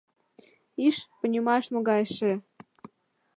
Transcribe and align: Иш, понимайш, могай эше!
Иш, 0.87 0.97
понимайш, 1.19 1.65
могай 1.73 2.01
эше! 2.05 2.31